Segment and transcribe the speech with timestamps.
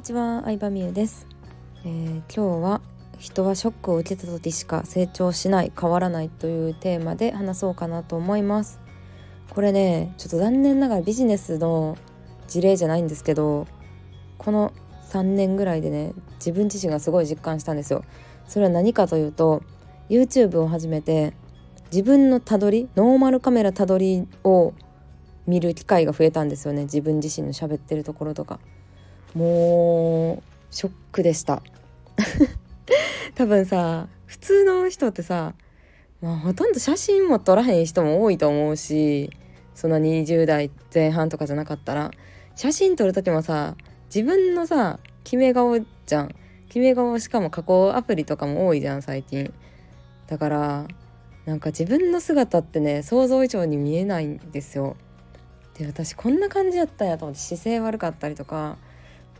[0.00, 1.26] にちは、相葉美優です、
[1.84, 2.80] えー、今日は
[3.18, 8.80] 人はショックを受けた時しか成長しない変わらないというテーマで話そうかなと思います。
[9.50, 11.98] これねちょっと残念ながらビジネスの
[12.48, 13.66] 事例じゃないんですけど
[14.38, 14.72] この
[15.10, 18.02] 3年ぐらいでね自分自身がすごい実感したんですよ。
[18.48, 19.62] それは何かというと
[20.08, 21.34] YouTube を始めて
[21.92, 24.72] 自分のたどりノーマルカメラたどりを
[25.46, 26.84] 見る機会が増えたんですよね。
[26.84, 28.60] 自分自身の喋ってるところとか。
[29.34, 31.62] もうショックでした。
[33.34, 35.54] 多分さ普通の人ってさ、
[36.20, 39.30] まあ、ほとんど写真も撮らへん人も多いと思うし
[39.74, 42.10] そんな20代前半とかじゃなかったら。
[42.56, 43.76] 写真撮る時もさ
[44.14, 46.34] 自分のさ決め顔じゃん。
[46.68, 49.52] 決め顔しかも加工アプリとかも多いじゃん最近。
[50.26, 50.86] だから
[51.46, 54.96] なんか自分の姿ってね想像以上に見えないんですよ。
[55.78, 58.76] で私こんな感じやったんやと思って姿勢悪かったりとか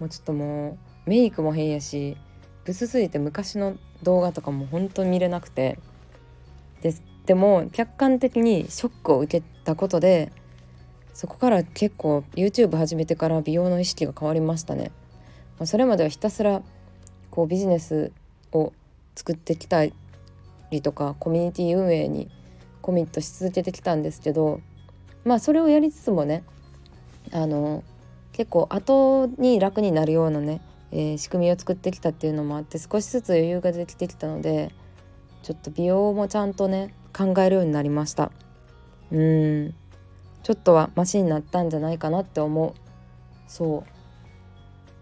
[0.01, 2.17] もうちょっともうメイクも変やし
[2.65, 5.79] ブスすぎて昔の動画とかも本当に見れなくて
[6.83, 6.95] で
[7.27, 10.33] でも客観的にショックを受けたことで
[11.13, 14.91] そこから結構 YouTube 始めてから美容の意識が変わりましたね。
[15.59, 16.63] まあ、それまではひたすら
[17.31, 18.13] こうビジネス
[18.53, 18.73] を
[19.15, 19.93] 作ってきたり
[20.83, 22.31] とかコミュニティ運営に
[22.81, 24.61] コミットし続けてきたんですけど
[25.25, 26.43] まあそれをやりつつもね
[27.33, 27.85] あの
[28.33, 30.61] 結構後に楽になるようなね、
[30.93, 34.73] えー、仕組みを作ってきたっていうのもあって少しずつ余裕ができてきたので
[35.43, 38.31] ちょっと美容もちゃんとね考えるようになりました。
[39.11, 39.75] うん。
[40.43, 42.75] ちょっとはマシになったんじゃないかなって思う。
[43.49, 43.85] そ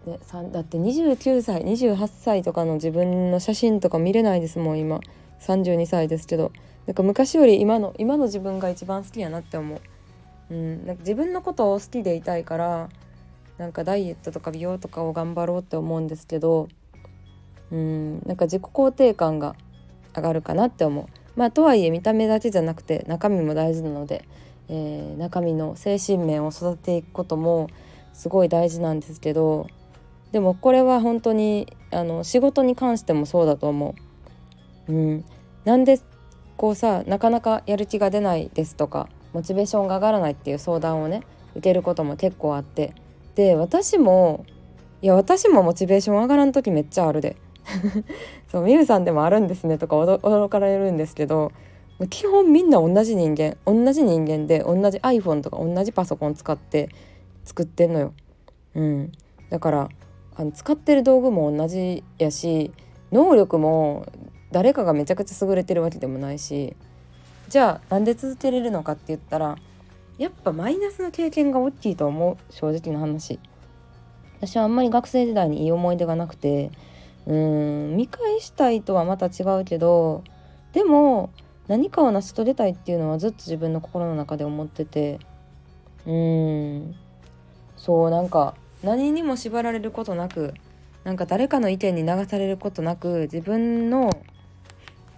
[0.05, 0.09] う。
[0.09, 0.19] で
[0.51, 5.01] だって29歳28歳とかの自分の写真とか見れないですもん今。
[5.41, 6.51] 32歳ですけど。
[6.87, 9.81] なんか昔より今の今の自分が一番好きやなって思う。
[10.51, 12.89] うん、なんか自分のことを好きでいたいから
[13.59, 16.69] なんかダイエットとか美容とかを頑張ろうって思うんですけど
[17.71, 19.55] うんなんか自己肯定感が
[20.15, 21.05] 上がるかなって思う。
[21.35, 24.25] まあとはいえ見た目だけじゃなくて中身も大事なので、
[24.69, 27.69] えー、中身の精神面を育てていくことも
[28.13, 29.67] すごい大事なんですけど
[30.31, 33.95] でもこれは本当にあの仕事に関してもそうだと思
[34.87, 34.91] う。
[34.91, 35.25] うん、
[35.65, 35.99] なんで
[36.57, 42.93] こうさなかなかやる気が出ないですとかモチベーションが上がらないっていう相談をね受けることも結構あって
[43.39, 44.45] で私も
[45.01, 47.37] いや私もモチベーション上がらん時めっちゃあるで
[48.51, 51.53] そうみゆさんでもあるんですねとか驚かれるんですけど
[52.09, 56.89] 基本みんな同じ人間同じ人間で同じ iPhone とか同じパソコン使って
[57.45, 58.13] 作ってんのよ。
[58.75, 59.11] うん、
[59.49, 59.89] だから
[60.35, 62.73] あの使ってる道具も同じやし
[63.13, 64.05] 能力も
[64.51, 66.75] 誰かがめちゃくちゃ優れてるわけでもないし
[67.47, 69.55] じゃあなんで続けれるのかって言ったら
[70.19, 73.39] やっぱマイナスの経験が大きいと思う正直な話。
[74.41, 76.71] 私はあんまり学生時代にいい思い出がなくて
[77.25, 80.23] うーん見返したいとはまた違うけど
[80.73, 81.29] でも
[81.67, 85.19] 何かを成し遂げたいっていうのはずっと自分の心の中で思ってて
[86.05, 86.95] うーん
[87.75, 90.53] そうなんか何にも縛られることなく
[91.03, 94.09] なんか誰かの意見に流されることなく自分の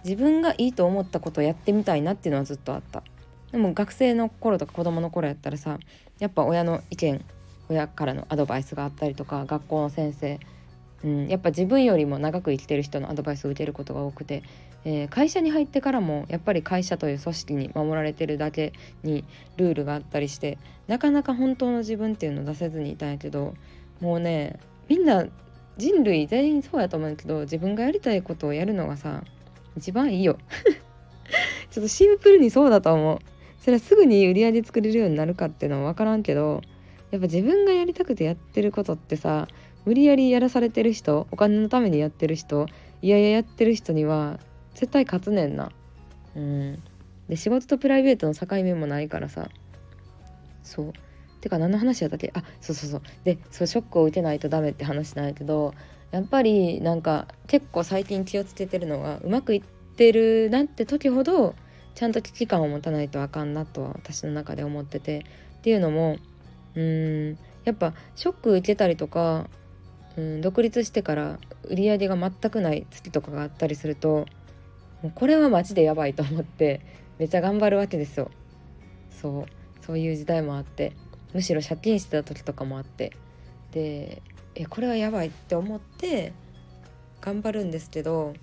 [0.04, 3.04] 自分がいいと思ったことをやってみたいなっていうのはずっとあった。
[3.52, 5.78] でも学生の頃とか子供の頃やったらさ
[6.18, 7.24] やっぱ親の意見
[7.68, 10.40] 親からのアドバイスがあったりとか学校の先生、
[11.04, 14.42] うん、やっぱ自分よりも長く生きてる人のアドバイスを受けることが多くて、
[14.84, 19.24] えー、会社に入ってからもやっぱり会社という組織に守られてるだけに
[19.56, 23.54] ルールがあったりしてなかなか本当の自分っていうのを出せずにいたんやけど
[24.00, 24.58] もうね
[24.88, 25.26] みんな
[25.78, 29.22] 人類全員そうやと思うんだけど自分がやりたいことをやるのがさ
[29.76, 30.36] 一番いいよ。
[31.70, 33.18] ちょっとシンプルにそうだと思う。
[33.62, 36.60] それはすぐに売り上げ作れるようになるかっていうのは分からんけど
[37.12, 39.48] やっぱ自分がやりたくてやってることってさ
[39.84, 42.66] 無理やりやらされてる人お金のためにやってる人
[43.02, 44.38] いやいややってる人には
[44.74, 45.70] 絶対勝つねんな。
[46.34, 46.82] うん。
[47.28, 49.48] で仕事とプライベートの境目もないからさ。
[50.62, 50.92] そう。
[51.40, 52.30] てか何の話やったっけ？
[52.34, 53.02] あそうそうそう。
[53.24, 55.74] でそうショックを受けないとダメって話なんやけど
[56.10, 59.62] やっぱりなんか結構最近気をつけてるのはうまくいっ
[59.96, 61.54] てるなって時ほど
[61.94, 65.24] ちゃんと危機感を持たないとあかんなとは私の中で思ってて。
[65.62, 66.16] っていうのも
[66.74, 69.48] うーんやっぱショック受けたりとか
[70.16, 74.26] うん独立してから売り上げが全くない月とかがあったりすると
[75.02, 76.80] もうこれはマジでやばいと思って
[77.20, 78.32] めっちゃ頑張るわけですよ。
[79.10, 80.94] そうそういう時代もあって
[81.32, 83.12] むしろ借金してた時とかもあって。
[83.70, 84.20] で
[84.56, 86.32] えこれはやばいって思って
[87.20, 88.34] 頑張るんですけど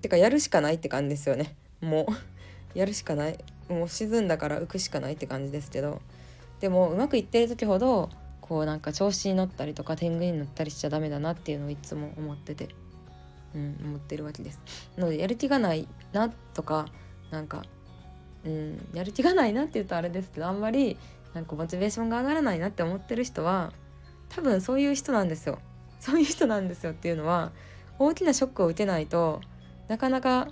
[0.00, 1.56] てかやるしかないって感じですよね。
[1.80, 2.33] もう。
[2.74, 3.38] やるしかない
[3.68, 6.00] もう沈んだから浮くしかないって感じですけど
[6.60, 8.10] でもうまくいってる時ほど
[8.40, 12.68] こうなんか調子に乗ったりとか天狗に乗ったりしちゃダメだなっていうのをいつも思ってて、
[13.54, 14.60] うん、思ってるわけです。
[14.96, 16.86] なのでやる気がないなとか
[17.30, 17.64] なんか、
[18.44, 20.98] うん、やる気がないなって言うとあれですけどあんまり
[21.32, 23.72] なんかモチベーションが上がらないなって思ってる人は
[24.28, 25.58] 多分そういう人なんですよ。
[26.00, 27.50] そういう人なんですよっていうのは
[27.98, 29.40] 大きなショックを受けないと
[29.88, 30.48] なかなか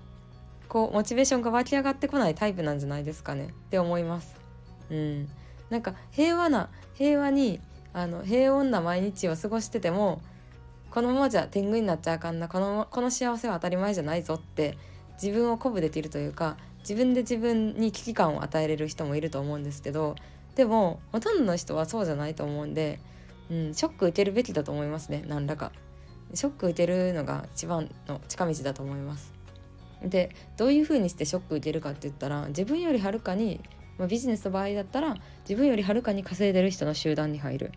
[0.73, 4.35] こうモチベーションが湧き上がってこないタイプなんじゃないですかねって思います。
[4.91, 5.29] うん、
[5.69, 7.61] なんか平和な平和に
[7.93, 10.23] あの平穏な毎日を過ごしてても
[10.91, 14.79] このままじゃ天狗になっちゃあかんなこのこの幸せは当たり前じゃないぞって
[15.23, 20.17] 自分を鼓舞できるというか自分で自分に危機感を与えれる人もいると思うんですけど
[20.57, 22.99] でもほとんどの人はそうじゃないと思うんで、
[23.51, 25.71] うん、ショック受けるべきだと思いますね何らか。
[26.33, 29.42] ショック受けるのが一番の近道だと思います。
[30.05, 33.61] でどういうふうにしてショック受けるかって言ったら自分よりはるかに
[33.99, 35.17] まあ、ビジネスの場合だったら
[35.49, 37.73] 自分よりはるかに稼いでる人の集団に入る。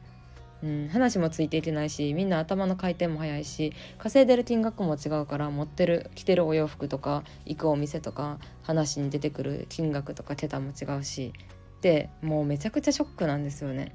[0.64, 11.34] うん、話もついていけないしみんな頭の回転も速いし稼いでる金額も違うから持ってる着てるお洋服とか行くお店とか話に出てくる金額とか桁も違うし
[11.82, 13.94] でもうめちゃくちゃショックなんですよね。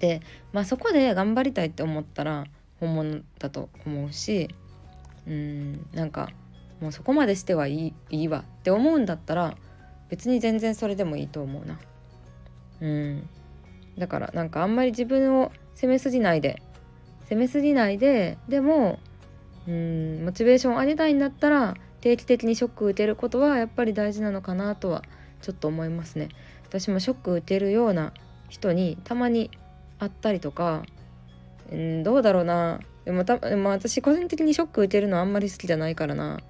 [0.00, 0.20] で、
[0.52, 2.44] まあ、そこで頑張りたいって思ったら
[2.80, 4.48] 本物だと思うし
[5.28, 6.28] うんなんか
[6.82, 9.56] もうそこまでしてはいいいいわって思うんだったら
[10.08, 11.78] 別に全然それでもいいと思うな。
[12.80, 13.28] うん。
[13.96, 16.60] だからなんかあんまり自分を責めすぎないで。
[17.22, 18.98] 責めすぎないででも
[19.66, 25.02] うんモチベーション上げたいんだったら定期的にショック受けることはやっぱり大事なのかなとは
[25.40, 26.30] ちょっと思いますね。
[26.64, 28.12] 私もショック受けるような
[28.48, 29.50] 人にたまに
[30.00, 30.82] 会ったりとか
[31.70, 32.80] うんどうだろうな。
[33.04, 36.40] でもたでも私個人的にショック受けるのあんまり好きじゃないからな。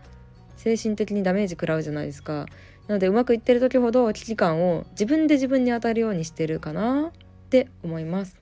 [0.63, 2.47] 精神的にダメージ食らうじゃないですか。
[2.87, 7.09] なのでうまくいってる時ほど危機感を自分で自分に当たるようにしてるかな。
[7.09, 8.37] って思います。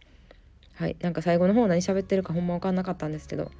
[0.75, 0.96] はい。
[1.00, 3.50] なんか最後の方何喋ってるかほんま分かんなかったんですけど。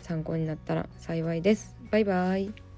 [0.00, 1.76] 参考になったら幸いです。
[1.90, 2.71] バイバイ。